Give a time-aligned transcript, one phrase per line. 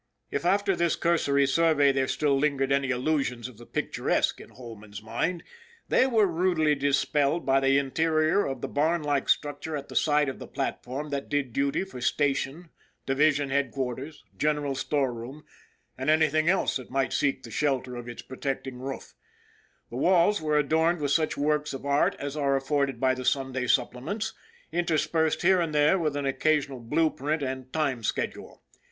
[0.31, 5.03] If after this cursory survey there still lingered any illusions of the picturesque in Holman's
[5.03, 5.43] mind,
[5.89, 10.27] they were rudely dispelled by the interior of the barn like structure at the side
[10.27, 12.71] of the platform that did duty for station,
[13.05, 15.45] division headquarters, general storeroom,
[15.99, 18.57] and anything else that might seek the shelter of its pro 4 ON THE IRON
[18.57, 19.13] AT BIG CLOUD tecting roof.
[19.91, 23.67] The walls were adorned with such works of art as are afforded by the Sunday
[23.67, 24.33] supple ments,
[24.71, 28.63] interspersed here and there with an occasional blue print and time schedule.